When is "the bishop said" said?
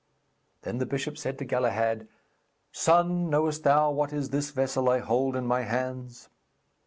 0.79-1.37